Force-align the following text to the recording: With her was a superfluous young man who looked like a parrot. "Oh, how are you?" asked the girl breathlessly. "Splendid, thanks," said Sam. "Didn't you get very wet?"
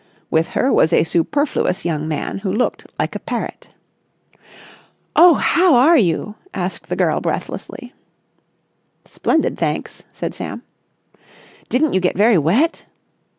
With 0.31 0.47
her 0.57 0.73
was 0.73 0.93
a 0.93 1.03
superfluous 1.03 1.85
young 1.85 2.07
man 2.07 2.39
who 2.39 2.51
looked 2.51 2.87
like 2.97 3.15
a 3.15 3.19
parrot. 3.19 3.69
"Oh, 5.15 5.35
how 5.35 5.75
are 5.75 5.95
you?" 5.95 6.33
asked 6.55 6.87
the 6.89 6.95
girl 6.95 7.21
breathlessly. 7.21 7.93
"Splendid, 9.05 9.59
thanks," 9.59 10.03
said 10.11 10.33
Sam. 10.33 10.63
"Didn't 11.69 11.93
you 11.93 11.99
get 11.99 12.17
very 12.17 12.39
wet?" 12.39 12.87